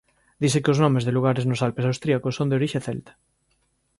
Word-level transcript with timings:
Dise 0.41 0.61
que 0.63 0.73
os 0.73 0.81
nomes 0.83 1.03
de 1.05 1.15
lugares 1.17 1.47
nos 1.49 1.63
Alpes 1.67 1.87
austríacos 1.89 2.33
son 2.37 2.49
de 2.49 2.57
orixe 2.59 2.79
celta. 2.87 3.13